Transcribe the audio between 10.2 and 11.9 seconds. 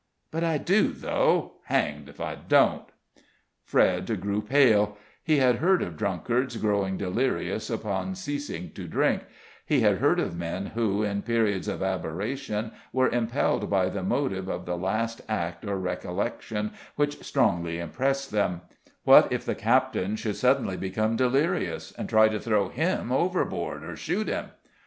men who, in periods of